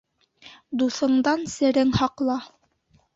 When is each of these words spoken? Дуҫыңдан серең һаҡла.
Дуҫыңдан 0.83 1.43
серең 1.57 1.91
һаҡла. 1.99 2.39